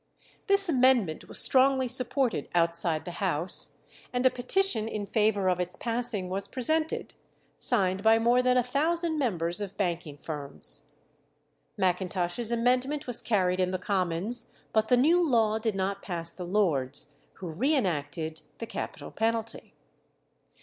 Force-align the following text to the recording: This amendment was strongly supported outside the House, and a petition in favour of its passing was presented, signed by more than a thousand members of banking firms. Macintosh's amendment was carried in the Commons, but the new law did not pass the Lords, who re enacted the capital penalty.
This 0.47 0.67
amendment 0.67 1.27
was 1.27 1.37
strongly 1.37 1.87
supported 1.87 2.49
outside 2.55 3.05
the 3.05 3.21
House, 3.23 3.77
and 4.11 4.25
a 4.25 4.31
petition 4.31 4.87
in 4.87 5.05
favour 5.05 5.47
of 5.47 5.59
its 5.59 5.75
passing 5.75 6.27
was 6.27 6.47
presented, 6.47 7.13
signed 7.55 8.01
by 8.01 8.17
more 8.17 8.41
than 8.41 8.57
a 8.57 8.63
thousand 8.63 9.19
members 9.19 9.61
of 9.61 9.77
banking 9.77 10.17
firms. 10.17 10.87
Macintosh's 11.77 12.51
amendment 12.51 13.05
was 13.05 13.21
carried 13.21 13.59
in 13.59 13.69
the 13.69 13.77
Commons, 13.77 14.51
but 14.73 14.87
the 14.87 14.97
new 14.97 15.21
law 15.23 15.59
did 15.59 15.75
not 15.75 16.01
pass 16.01 16.31
the 16.31 16.47
Lords, 16.47 17.09
who 17.33 17.47
re 17.49 17.75
enacted 17.75 18.41
the 18.57 18.65
capital 18.65 19.11
penalty. 19.11 19.75